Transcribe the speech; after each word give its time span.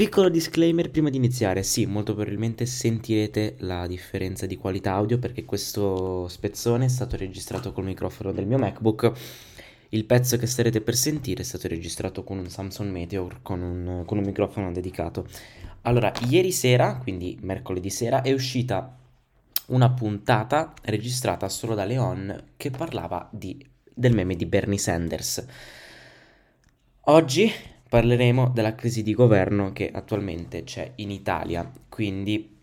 Piccolo 0.00 0.30
disclaimer 0.30 0.90
prima 0.90 1.10
di 1.10 1.18
iniziare, 1.18 1.62
sì, 1.62 1.84
molto 1.84 2.14
probabilmente 2.14 2.64
sentirete 2.64 3.56
la 3.58 3.86
differenza 3.86 4.46
di 4.46 4.56
qualità 4.56 4.94
audio 4.94 5.18
perché 5.18 5.44
questo 5.44 6.26
spezzone 6.26 6.86
è 6.86 6.88
stato 6.88 7.18
registrato 7.18 7.70
col 7.74 7.84
microfono 7.84 8.32
del 8.32 8.46
mio 8.46 8.56
MacBook. 8.56 9.12
Il 9.90 10.06
pezzo 10.06 10.38
che 10.38 10.46
starete 10.46 10.80
per 10.80 10.96
sentire 10.96 11.42
è 11.42 11.44
stato 11.44 11.68
registrato 11.68 12.24
con 12.24 12.38
un 12.38 12.48
Samsung 12.48 12.90
Meteor 12.90 13.42
con 13.42 13.60
un, 13.60 14.04
con 14.06 14.16
un 14.16 14.24
microfono 14.24 14.72
dedicato. 14.72 15.26
Allora, 15.82 16.10
ieri 16.30 16.50
sera, 16.50 16.96
quindi 16.96 17.38
mercoledì 17.42 17.90
sera, 17.90 18.22
è 18.22 18.32
uscita 18.32 18.96
una 19.66 19.90
puntata 19.90 20.72
registrata 20.84 21.46
solo 21.50 21.74
da 21.74 21.84
Leon 21.84 22.52
che 22.56 22.70
parlava 22.70 23.28
di, 23.30 23.62
del 23.92 24.14
meme 24.14 24.34
di 24.34 24.46
Bernie 24.46 24.78
Sanders. 24.78 25.44
Oggi 27.02 27.52
parleremo 27.90 28.50
della 28.54 28.76
crisi 28.76 29.02
di 29.02 29.14
governo 29.14 29.72
che 29.72 29.90
attualmente 29.90 30.62
c'è 30.62 30.92
in 30.96 31.10
Italia, 31.10 31.68
quindi 31.88 32.56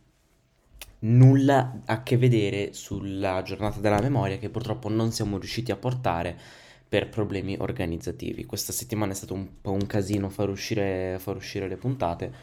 nulla 0.99 1.81
a 1.85 2.01
che 2.01 2.15
vedere 2.15 2.71
sulla 2.71 3.41
giornata 3.41 3.81
della 3.81 3.99
memoria 3.99 4.37
che 4.37 4.49
purtroppo 4.49 4.87
non 4.87 5.11
siamo 5.11 5.37
riusciti 5.37 5.69
a 5.71 5.75
portare 5.75 6.39
per 6.87 7.09
problemi 7.09 7.57
organizzativi. 7.59 8.45
Questa 8.45 8.71
settimana 8.71 9.11
è 9.11 9.15
stato 9.15 9.33
un 9.33 9.59
po' 9.59 9.73
un 9.73 9.85
casino 9.85 10.29
far 10.29 10.47
uscire, 10.47 11.17
far 11.19 11.35
uscire 11.35 11.67
le 11.67 11.75
puntate, 11.75 12.33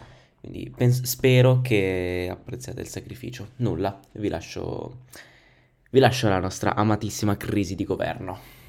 quindi 0.40 0.70
pens- 0.76 1.04
spero 1.04 1.62
che 1.62 2.28
apprezziate 2.30 2.82
il 2.82 2.88
sacrificio. 2.88 3.52
Nulla, 3.56 3.98
vi 4.12 4.28
lascio, 4.28 5.04
vi 5.88 6.00
lascio 6.00 6.28
la 6.28 6.38
nostra 6.38 6.74
amatissima 6.74 7.34
crisi 7.38 7.74
di 7.74 7.84
governo. 7.84 8.63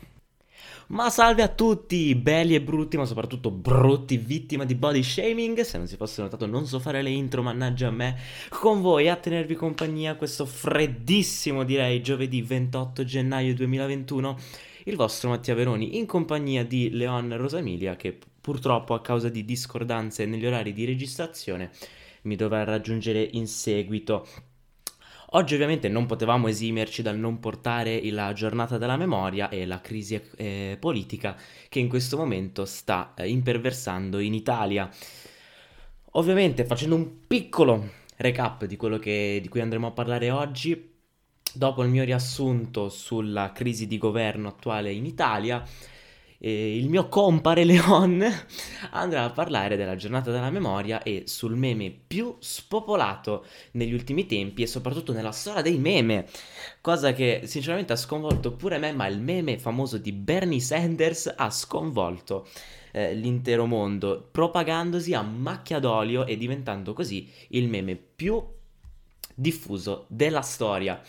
Ma 0.87 1.09
salve 1.09 1.41
a 1.41 1.47
tutti, 1.47 2.13
belli 2.13 2.53
e 2.53 2.61
brutti, 2.61 2.95
ma 2.95 3.05
soprattutto 3.05 3.49
brutti, 3.49 4.17
vittima 4.17 4.65
di 4.65 4.75
body 4.75 5.01
shaming. 5.01 5.61
Se 5.61 5.79
non 5.79 5.87
si 5.87 5.95
fosse 5.95 6.21
notato, 6.21 6.45
non 6.45 6.67
so 6.67 6.79
fare 6.79 7.01
le 7.01 7.09
intro, 7.09 7.41
mannaggia 7.41 7.87
a 7.87 7.91
me. 7.91 8.15
Con 8.49 8.81
voi 8.81 9.09
a 9.09 9.15
tenervi 9.15 9.55
compagnia 9.55 10.15
questo 10.15 10.45
freddissimo, 10.45 11.63
direi, 11.63 12.03
giovedì 12.03 12.43
28 12.43 13.03
gennaio 13.03 13.55
2021. 13.55 14.37
Il 14.83 14.95
vostro 14.95 15.29
Mattia 15.29 15.55
Veroni 15.55 15.97
in 15.97 16.05
compagnia 16.05 16.63
di 16.63 16.91
Leon 16.91 17.35
Rosamilia, 17.35 17.95
che 17.95 18.15
purtroppo 18.39 18.93
a 18.93 19.01
causa 19.01 19.29
di 19.29 19.43
discordanze 19.43 20.27
negli 20.27 20.45
orari 20.45 20.71
di 20.71 20.85
registrazione 20.85 21.71
mi 22.25 22.35
dovrà 22.35 22.63
raggiungere 22.63 23.27
in 23.33 23.47
seguito. 23.47 24.27
Oggi 25.31 25.55
ovviamente 25.55 25.89
non 25.89 26.05
potevamo 26.05 26.47
esimerci 26.47 27.01
dal 27.01 27.17
non 27.17 27.39
portare 27.39 27.99
la 28.11 28.31
giornata 28.33 28.77
della 28.77 28.95
memoria 28.95 29.49
e 29.49 29.65
la 29.65 29.81
crisi 29.81 30.21
eh, 30.37 30.77
politica 30.79 31.35
che 31.67 31.79
in 31.79 31.89
questo 31.89 32.15
momento 32.15 32.65
sta 32.65 33.13
eh, 33.15 33.27
imperversando 33.27 34.19
in 34.19 34.33
Italia. 34.33 34.89
Ovviamente 36.11 36.63
facendo 36.65 36.95
un 36.95 37.25
piccolo 37.27 37.89
recap 38.17 38.65
di 38.65 38.77
quello 38.77 38.97
che, 38.97 39.39
di 39.41 39.49
cui 39.49 39.61
andremo 39.61 39.87
a 39.87 39.91
parlare 39.91 40.29
oggi, 40.29 40.93
dopo 41.53 41.83
il 41.83 41.89
mio 41.89 42.03
riassunto 42.03 42.89
sulla 42.89 43.51
crisi 43.51 43.87
di 43.87 43.97
governo 43.97 44.47
attuale 44.47 44.91
in 44.91 45.05
Italia, 45.05 45.63
eh, 46.45 46.77
il 46.77 46.89
mio 46.89 47.09
compare 47.09 47.63
Leon 47.63 48.23
andrà 48.91 49.23
a 49.23 49.31
parlare 49.31 49.75
della 49.75 49.95
giornata 49.95 50.29
della 50.29 50.51
memoria 50.51 51.01
e 51.01 51.23
sul 51.25 51.55
meme 51.55 51.89
più 51.89 52.35
spopolato 52.37 53.45
negli 53.71 53.93
ultimi 53.93 54.27
tempi 54.27 54.61
e 54.61 54.67
soprattutto 54.67 55.11
nella 55.11 55.31
storia 55.31 55.63
dei 55.63 55.79
meme, 55.79 56.27
cosa 56.81 57.13
che 57.13 57.41
sinceramente 57.45 57.93
ha 57.93 57.95
sconvolto 57.95 58.51
pure 58.51 58.77
me, 58.77 58.91
ma 58.91 59.07
il 59.07 59.19
meme 59.19 59.57
famoso 59.57 59.97
di 59.97 60.11
Bernie 60.11 60.59
Sanders 60.59 61.33
ha 61.35 61.49
sconvolto 61.49 62.47
eh, 62.91 63.15
l'intero 63.15 63.65
mondo, 63.65 64.29
propagandosi 64.31 65.15
a 65.15 65.23
macchia 65.23 65.79
d'olio 65.79 66.27
e 66.27 66.37
diventando 66.37 66.93
così 66.93 67.27
il 67.49 67.67
meme 67.67 67.95
più 67.95 68.39
diffuso 69.33 70.05
della 70.09 70.41
storia. 70.41 71.01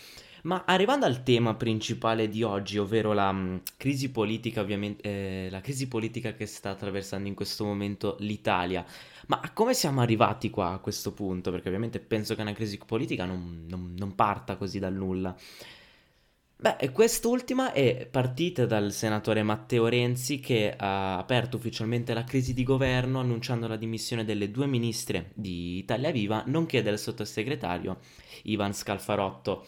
Ma 0.47 0.63
arrivando 0.65 1.07
al 1.07 1.25
tema 1.25 1.55
principale 1.55 2.29
di 2.29 2.45
oggi, 2.45 2.79
ovvero 2.79 3.13
la 3.13 3.33
mh, 3.33 3.39
mm, 3.39 3.57
crisi 3.77 4.11
politica, 4.13 4.61
ovviamente, 4.61 5.03
eh, 5.03 5.49
la 5.51 5.61
crisi 5.61 5.89
politica 5.89 6.35
che 6.35 6.47
sta 6.47 6.71
attraversando 6.71 7.27
in 7.27 7.35
questo 7.35 7.65
momento 7.65 8.17
l'Italia, 8.21 8.85
ma 9.27 9.41
come 9.53 9.75
siamo 9.75 10.01
arrivati 10.03 10.49
qua 10.49 10.71
a 10.73 10.79
questo 10.79 11.13
punto? 11.13 11.51
Perché 11.51 11.67
ovviamente 11.67 11.99
penso 11.99 12.37
che 12.37 12.43
una 12.43 12.53
crisi 12.53 12.79
politica 12.87 13.25
non, 13.25 13.65
non, 13.69 13.95
non 13.99 14.15
parta 14.15 14.57
così 14.57 14.79
dal 14.79 14.95
nulla. 14.95 15.37
Beh, 16.59 16.91
quest'ultima 16.93 17.73
è 17.73 18.07
partita 18.09 18.67
dal 18.67 18.93
senatore 18.93 19.43
Matteo 19.43 19.89
Renzi 19.89 20.39
che 20.39 20.73
ha 20.77 21.19
aperto 21.19 21.57
ufficialmente 21.57 22.15
la 22.15 22.25
crisi 22.25 22.55
di 22.55 22.63
governo 22.63 23.19
annunciando 23.19 23.67
la 23.67 23.77
dimissione 23.77 24.25
delle 24.25 24.51
due 24.53 24.67
ministre 24.67 25.33
di 25.35 25.79
Italia 25.79 26.13
Viva, 26.13 26.45
nonché 26.47 26.83
del 26.83 27.01
sottosegretario 27.01 27.99
Ivan 28.45 28.73
Scalfarotto. 28.73 29.67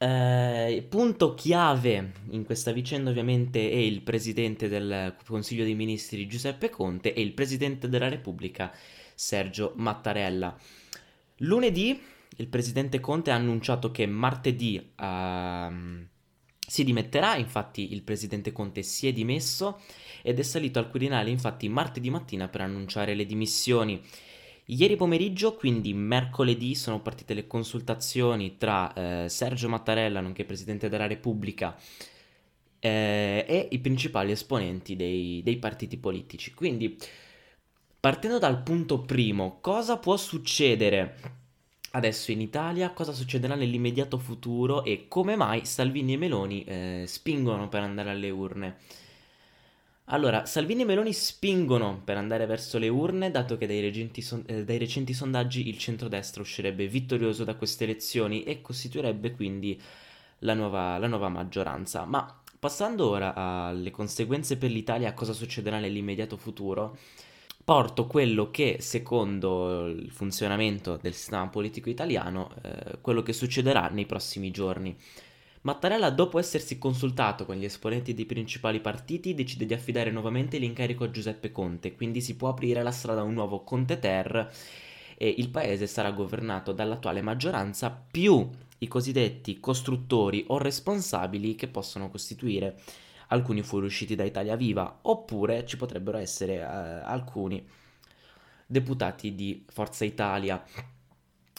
Eh, 0.00 0.86
punto 0.88 1.34
chiave 1.34 2.12
in 2.30 2.44
questa 2.44 2.70
vicenda 2.70 3.10
ovviamente 3.10 3.68
è 3.68 3.74
il 3.74 4.02
presidente 4.02 4.68
del 4.68 5.16
Consiglio 5.26 5.64
dei 5.64 5.74
Ministri 5.74 6.28
Giuseppe 6.28 6.70
Conte 6.70 7.12
e 7.12 7.20
il 7.20 7.32
presidente 7.32 7.88
della 7.88 8.08
Repubblica 8.08 8.72
Sergio 9.14 9.72
Mattarella. 9.74 10.56
Lunedì 11.38 12.00
il 12.36 12.46
presidente 12.46 13.00
Conte 13.00 13.32
ha 13.32 13.34
annunciato 13.34 13.90
che 13.90 14.06
martedì 14.06 14.76
uh, 14.76 16.06
si 16.64 16.84
dimetterà, 16.84 17.34
infatti 17.34 17.92
il 17.92 18.02
presidente 18.02 18.52
Conte 18.52 18.84
si 18.84 19.08
è 19.08 19.12
dimesso 19.12 19.80
ed 20.22 20.38
è 20.38 20.42
salito 20.42 20.78
al 20.78 20.90
Quirinale 20.90 21.30
infatti 21.30 21.68
martedì 21.68 22.10
mattina 22.10 22.46
per 22.46 22.60
annunciare 22.60 23.14
le 23.14 23.26
dimissioni. 23.26 24.00
Ieri 24.70 24.96
pomeriggio, 24.96 25.54
quindi 25.54 25.94
mercoledì, 25.94 26.74
sono 26.74 27.00
partite 27.00 27.32
le 27.32 27.46
consultazioni 27.46 28.58
tra 28.58 28.92
eh, 28.92 29.28
Sergio 29.30 29.66
Mattarella, 29.70 30.20
nonché 30.20 30.44
Presidente 30.44 30.90
della 30.90 31.06
Repubblica, 31.06 31.74
eh, 32.78 33.46
e 33.48 33.68
i 33.70 33.78
principali 33.78 34.30
esponenti 34.30 34.94
dei, 34.94 35.40
dei 35.42 35.56
partiti 35.56 35.96
politici. 35.96 36.52
Quindi, 36.52 36.98
partendo 37.98 38.38
dal 38.38 38.62
punto 38.62 39.00
primo, 39.00 39.58
cosa 39.62 39.96
può 39.96 40.18
succedere 40.18 41.16
adesso 41.92 42.30
in 42.30 42.42
Italia, 42.42 42.90
cosa 42.90 43.12
succederà 43.12 43.54
nell'immediato 43.54 44.18
futuro 44.18 44.84
e 44.84 45.06
come 45.08 45.34
mai 45.34 45.64
Salvini 45.64 46.12
e 46.12 46.16
Meloni 46.18 46.64
eh, 46.64 47.04
spingono 47.06 47.68
per 47.68 47.80
andare 47.82 48.10
alle 48.10 48.28
urne? 48.28 48.76
Allora, 50.10 50.46
Salvini 50.46 50.82
e 50.82 50.84
Meloni 50.86 51.12
spingono 51.12 52.00
per 52.02 52.16
andare 52.16 52.46
verso 52.46 52.78
le 52.78 52.88
urne, 52.88 53.30
dato 53.30 53.58
che 53.58 53.66
dai, 53.66 54.10
son- 54.22 54.42
eh, 54.46 54.64
dai 54.64 54.78
recenti 54.78 55.12
sondaggi 55.12 55.68
il 55.68 55.76
centrodestra 55.76 56.40
uscirebbe 56.40 56.86
vittorioso 56.88 57.44
da 57.44 57.56
queste 57.56 57.84
elezioni 57.84 58.42
e 58.42 58.62
costituirebbe 58.62 59.32
quindi 59.32 59.78
la 60.40 60.54
nuova, 60.54 60.96
la 60.96 61.08
nuova 61.08 61.28
maggioranza. 61.28 62.06
Ma 62.06 62.40
passando 62.58 63.06
ora 63.10 63.34
alle 63.34 63.90
conseguenze 63.90 64.56
per 64.56 64.70
l'Italia, 64.70 65.10
a 65.10 65.14
cosa 65.14 65.34
succederà 65.34 65.78
nell'immediato 65.78 66.38
futuro, 66.38 66.96
porto 67.62 68.06
quello 68.06 68.50
che, 68.50 68.78
secondo 68.80 69.88
il 69.88 70.10
funzionamento 70.10 70.98
del 71.02 71.12
sistema 71.12 71.48
politico 71.48 71.90
italiano, 71.90 72.54
eh, 72.62 72.98
quello 73.02 73.22
che 73.22 73.34
succederà 73.34 73.88
nei 73.88 74.06
prossimi 74.06 74.50
giorni. 74.50 74.96
Mattarella, 75.62 76.10
dopo 76.10 76.38
essersi 76.38 76.78
consultato 76.78 77.44
con 77.44 77.56
gli 77.56 77.64
esponenti 77.64 78.14
dei 78.14 78.26
principali 78.26 78.80
partiti, 78.80 79.34
decide 79.34 79.66
di 79.66 79.74
affidare 79.74 80.10
nuovamente 80.10 80.58
l'incarico 80.58 81.04
a 81.04 81.10
Giuseppe 81.10 81.50
Conte, 81.50 81.94
quindi 81.94 82.20
si 82.20 82.36
può 82.36 82.48
aprire 82.48 82.82
la 82.82 82.92
strada 82.92 83.20
a 83.20 83.24
un 83.24 83.34
nuovo 83.34 83.64
Conte 83.64 83.98
Ter 83.98 84.52
e 85.16 85.34
il 85.36 85.48
paese 85.48 85.88
sarà 85.88 86.12
governato 86.12 86.72
dall'attuale 86.72 87.22
maggioranza 87.22 87.90
più 87.90 88.48
i 88.78 88.86
cosiddetti 88.86 89.58
costruttori 89.58 90.44
o 90.48 90.58
responsabili 90.58 91.56
che 91.56 91.66
possono 91.66 92.08
costituire 92.08 92.78
alcuni 93.28 93.62
fuoriusciti 93.62 94.14
da 94.14 94.24
Italia 94.24 94.56
Viva, 94.56 95.00
oppure 95.02 95.66
ci 95.66 95.76
potrebbero 95.76 96.18
essere 96.18 96.54
eh, 96.54 96.62
alcuni 96.62 97.66
deputati 98.64 99.34
di 99.34 99.64
Forza 99.68 100.04
Italia. 100.04 100.62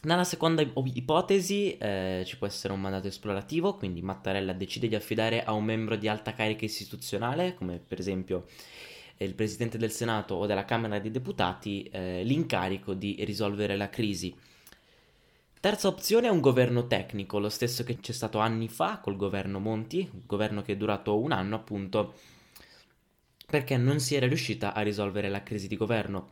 Nella 0.01 0.23
seconda 0.23 0.61
ipotesi 0.61 1.75
eh, 1.77 2.23
ci 2.25 2.37
può 2.37 2.47
essere 2.47 2.71
un 2.71 2.79
mandato 2.79 3.07
esplorativo, 3.07 3.75
quindi 3.75 4.01
Mattarella 4.01 4.53
decide 4.53 4.87
di 4.87 4.95
affidare 4.95 5.43
a 5.43 5.51
un 5.51 5.65
membro 5.65 5.97
di 5.97 6.07
alta 6.07 6.33
carica 6.33 6.63
istituzionale, 6.63 7.53
come 7.53 7.79
per 7.85 7.99
esempio 7.99 8.45
eh, 9.17 9.25
il 9.25 9.35
Presidente 9.35 9.77
del 9.77 9.91
Senato 9.91 10.35
o 10.35 10.45
della 10.45 10.63
Camera 10.63 10.99
dei 10.99 11.11
Deputati, 11.11 11.83
eh, 11.91 12.23
l'incarico 12.23 12.93
di 12.93 13.17
risolvere 13.25 13.75
la 13.75 13.89
crisi. 13.89 14.33
Terza 15.59 15.89
opzione 15.89 16.27
è 16.27 16.31
un 16.31 16.39
governo 16.39 16.87
tecnico, 16.87 17.37
lo 17.37 17.49
stesso 17.49 17.83
che 17.83 17.99
c'è 17.99 18.13
stato 18.13 18.39
anni 18.39 18.69
fa 18.69 18.99
col 18.99 19.17
governo 19.17 19.59
Monti, 19.59 20.09
un 20.13 20.21
governo 20.25 20.61
che 20.61 20.71
è 20.71 20.77
durato 20.77 21.19
un 21.19 21.33
anno 21.33 21.55
appunto 21.57 22.13
perché 23.45 23.75
non 23.75 23.99
si 23.99 24.15
era 24.15 24.27
riuscita 24.27 24.73
a 24.73 24.81
risolvere 24.81 25.27
la 25.27 25.43
crisi 25.43 25.67
di 25.67 25.75
governo. 25.75 26.31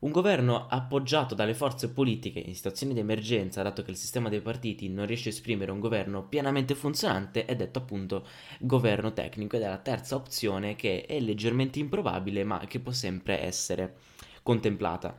Un 0.00 0.12
governo 0.12 0.68
appoggiato 0.68 1.34
dalle 1.34 1.54
forze 1.54 1.90
politiche 1.90 2.38
in 2.38 2.54
situazioni 2.54 2.94
di 2.94 3.00
emergenza, 3.00 3.64
dato 3.64 3.82
che 3.82 3.90
il 3.90 3.96
sistema 3.96 4.28
dei 4.28 4.40
partiti 4.40 4.88
non 4.88 5.06
riesce 5.06 5.30
a 5.30 5.32
esprimere 5.32 5.72
un 5.72 5.80
governo 5.80 6.22
pienamente 6.22 6.76
funzionante, 6.76 7.44
è 7.46 7.56
detto 7.56 7.80
appunto 7.80 8.24
governo 8.60 9.12
tecnico 9.12 9.56
ed 9.56 9.62
è 9.62 9.68
la 9.68 9.78
terza 9.78 10.14
opzione 10.14 10.76
che 10.76 11.04
è 11.04 11.18
leggermente 11.18 11.80
improbabile 11.80 12.44
ma 12.44 12.60
che 12.68 12.78
può 12.78 12.92
sempre 12.92 13.42
essere 13.42 13.96
contemplata. 14.44 15.18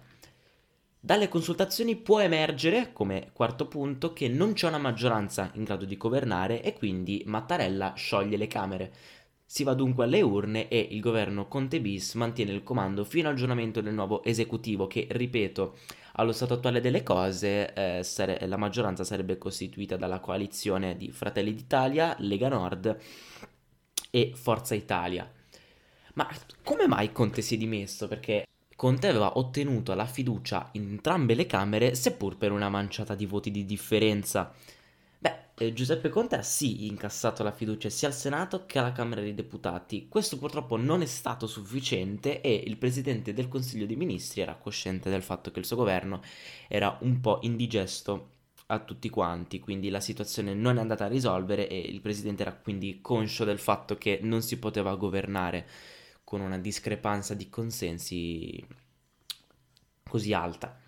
Dalle 1.02 1.28
consultazioni 1.28 1.98
può 1.98 2.20
emergere, 2.20 2.92
come 2.94 3.32
quarto 3.34 3.68
punto, 3.68 4.14
che 4.14 4.30
non 4.30 4.54
c'è 4.54 4.68
una 4.68 4.78
maggioranza 4.78 5.50
in 5.56 5.64
grado 5.64 5.84
di 5.84 5.98
governare 5.98 6.62
e 6.62 6.74
quindi 6.74 7.24
Mattarella 7.26 7.94
scioglie 7.96 8.38
le 8.38 8.48
Camere. 8.48 8.94
Si 9.52 9.64
va 9.64 9.74
dunque 9.74 10.04
alle 10.04 10.22
urne 10.22 10.68
e 10.68 10.90
il 10.92 11.00
governo 11.00 11.48
Conte 11.48 11.82
bis 11.82 12.14
mantiene 12.14 12.52
il 12.52 12.62
comando 12.62 13.04
fino 13.04 13.30
al 13.30 13.36
giuramento 13.36 13.82
del 13.82 13.96
nuovo 13.96 14.24
esecutivo 14.24 14.86
che, 14.86 15.08
ripeto, 15.10 15.76
allo 16.14 16.34
stato 16.34 16.54
attuale 16.54 16.82
delle 16.82 17.02
cose 17.02 17.74
eh, 17.74 18.04
sare- 18.04 18.46
la 18.46 18.58
maggioranza 18.58 19.04
sarebbe 19.04 19.40
costituita 19.40 19.98
dalla 19.98 20.20
coalizione 20.20 20.96
di 20.98 21.10
Fratelli 21.10 21.56
d'Italia, 21.56 22.16
Lega 22.20 22.48
Nord 22.48 22.96
e 24.12 24.34
Forza 24.36 24.76
Italia. 24.76 25.28
Ma 26.14 26.30
come 26.64 26.86
mai 26.86 27.12
Conte 27.12 27.42
si 27.42 27.56
è 27.56 27.58
dimesso? 27.58 28.08
Perché 28.08 28.46
Conte 28.76 29.08
aveva 29.08 29.40
ottenuto 29.40 29.96
la 29.96 30.06
fiducia 30.06 30.70
in 30.74 30.84
entrambe 30.84 31.34
le 31.34 31.48
Camere, 31.48 31.96
seppur 31.96 32.38
per 32.38 32.52
una 32.52 32.70
manciata 32.70 33.16
di 33.16 33.26
voti 33.26 33.50
di 33.50 33.66
differenza. 33.66 34.54
Beh, 35.22 35.36
eh, 35.56 35.74
Giuseppe 35.74 36.08
Conte 36.08 36.38
ha 36.38 36.42
sì 36.42 36.88
incassato 36.88 37.44
la 37.44 37.52
fiducia 37.52 37.90
sia 37.90 38.08
al 38.08 38.14
Senato 38.14 38.66
che 38.66 38.80
alla 38.80 38.94
Camera 38.94 39.20
dei 39.20 39.34
Deputati. 39.34 40.08
Questo 40.08 40.38
purtroppo 40.38 40.78
non 40.78 41.02
è 41.02 41.06
stato 41.06 41.46
sufficiente 41.46 42.40
e 42.40 42.54
il 42.54 42.78
Presidente 42.78 43.34
del 43.34 43.50
Consiglio 43.50 43.86
dei 43.86 43.98
Ministri 43.98 44.42
era 44.42 44.56
cosciente 44.56 45.10
del 45.10 45.22
fatto 45.22 45.52
che 45.52 45.60
il 45.60 45.66
suo 45.66 45.76
governo 45.76 46.22
era 46.70 46.98
un 47.02 47.20
po' 47.20 47.40
indigesto 47.42 48.38
a 48.68 48.80
tutti 48.80 49.10
quanti, 49.10 49.60
quindi 49.60 49.90
la 49.90 50.00
situazione 50.00 50.54
non 50.54 50.78
è 50.78 50.80
andata 50.80 51.06
a 51.06 51.10
risolvere 51.10 51.68
e 51.68 51.80
il 51.80 52.02
Presidente 52.02 52.44
era 52.44 52.54
quindi 52.54 53.00
conscio 53.02 53.44
del 53.44 53.60
fatto 53.60 53.98
che 53.98 54.20
non 54.22 54.42
si 54.42 54.58
poteva 54.58 54.96
governare 54.96 55.68
con 56.24 56.40
una 56.40 56.60
discrepanza 56.60 57.34
di 57.34 57.50
consensi 57.50 58.66
così 60.04 60.34
alta. 60.34 60.80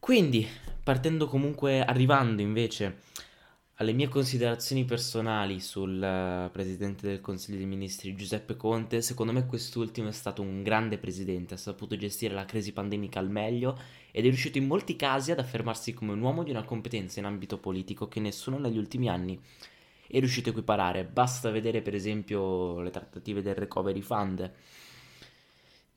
Quindi, 0.00 0.46
partendo 0.88 1.26
comunque, 1.26 1.84
arrivando 1.84 2.40
invece 2.40 3.00
alle 3.74 3.92
mie 3.92 4.08
considerazioni 4.08 4.86
personali 4.86 5.60
sul 5.60 5.96
uh, 5.96 6.50
presidente 6.50 7.06
del 7.06 7.20
Consiglio 7.20 7.58
dei 7.58 7.66
Ministri 7.66 8.14
Giuseppe 8.14 8.56
Conte, 8.56 9.02
secondo 9.02 9.34
me 9.34 9.44
quest'ultimo 9.44 10.08
è 10.08 10.12
stato 10.12 10.40
un 10.40 10.62
grande 10.62 10.96
presidente, 10.96 11.52
ha 11.52 11.56
saputo 11.58 11.94
gestire 11.94 12.32
la 12.32 12.46
crisi 12.46 12.72
pandemica 12.72 13.18
al 13.18 13.28
meglio 13.28 13.78
ed 14.10 14.24
è 14.24 14.28
riuscito 14.28 14.56
in 14.56 14.66
molti 14.66 14.96
casi 14.96 15.30
ad 15.30 15.40
affermarsi 15.40 15.92
come 15.92 16.12
un 16.12 16.22
uomo 16.22 16.42
di 16.42 16.52
una 16.52 16.64
competenza 16.64 17.20
in 17.20 17.26
ambito 17.26 17.58
politico 17.58 18.08
che 18.08 18.20
nessuno 18.20 18.58
negli 18.58 18.78
ultimi 18.78 19.10
anni 19.10 19.38
è 20.08 20.18
riuscito 20.20 20.48
a 20.48 20.52
equiparare. 20.52 21.04
Basta 21.04 21.50
vedere 21.50 21.82
per 21.82 21.94
esempio 21.94 22.80
le 22.80 22.88
trattative 22.88 23.42
del 23.42 23.56
Recovery 23.56 24.00
Fund. 24.00 24.52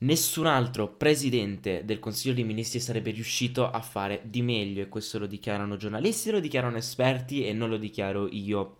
Nessun 0.04 0.48
altro 0.48 0.88
presidente 0.88 1.86
del 1.86 2.00
Consiglio 2.00 2.34
dei 2.34 2.44
Ministri 2.44 2.80
sarebbe 2.80 3.12
riuscito 3.12 3.70
a 3.70 3.82
fare 3.82 4.22
di 4.24 4.42
meglio 4.42 4.82
e 4.82 4.90
questo 4.90 5.20
lo 5.20 5.28
dichiarano 5.28 5.78
giornalisti, 5.78 6.32
lo 6.32 6.40
dichiarano 6.40 6.78
esperti 6.78 7.46
e 7.46 7.54
non 7.54 7.70
lo 7.70 7.78
dichiaro 7.78 8.28
io, 8.32 8.78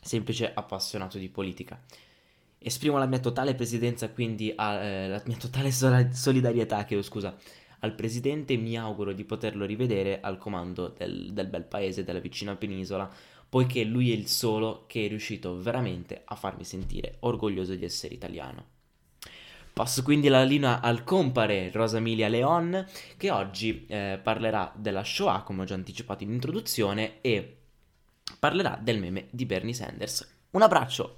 semplice 0.00 0.50
appassionato 0.54 1.18
di 1.18 1.28
politica. 1.28 1.78
Esprimo 2.56 2.96
la 2.96 3.04
mia 3.04 3.18
totale 3.18 3.54
presidenza, 3.54 4.08
quindi 4.08 4.54
a, 4.56 4.82
eh, 4.82 5.08
la 5.08 5.22
mia 5.26 5.36
totale 5.36 5.70
solidarietà, 5.70 6.82
chiedo 6.84 7.02
scusa, 7.02 7.36
al 7.80 7.94
presidente 7.94 8.56
mi 8.56 8.78
auguro 8.78 9.12
di 9.12 9.24
poterlo 9.24 9.66
rivedere 9.66 10.20
al 10.22 10.38
comando 10.38 10.88
del, 10.96 11.34
del 11.34 11.48
bel 11.48 11.64
paese, 11.64 12.04
della 12.04 12.20
vicina 12.20 12.56
penisola, 12.56 13.12
poiché 13.50 13.84
lui 13.84 14.12
è 14.12 14.14
il 14.14 14.28
solo 14.28 14.84
che 14.86 15.04
è 15.04 15.08
riuscito 15.08 15.60
veramente 15.60 16.22
a 16.24 16.36
farmi 16.36 16.64
sentire 16.64 17.16
orgoglioso 17.20 17.74
di 17.74 17.84
essere 17.84 18.14
italiano. 18.14 18.73
Passo 19.74 20.04
quindi 20.04 20.28
la 20.28 20.44
linea 20.44 20.80
al 20.80 21.02
compare 21.02 21.68
Rosa 21.72 21.96
Emilia 21.96 22.28
Leon, 22.28 22.86
che 23.16 23.32
oggi 23.32 23.86
eh, 23.88 24.20
parlerà 24.22 24.72
della 24.76 25.02
Shoah, 25.02 25.42
come 25.42 25.62
ho 25.62 25.64
già 25.64 25.74
anticipato 25.74 26.22
in 26.22 26.30
introduzione, 26.30 27.20
e 27.20 27.56
parlerà 28.38 28.78
del 28.80 29.00
meme 29.00 29.26
di 29.30 29.44
Bernie 29.46 29.74
Sanders. 29.74 30.44
Un 30.50 30.62
abbraccio! 30.62 31.16